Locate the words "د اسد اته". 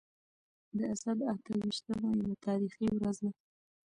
0.77-1.51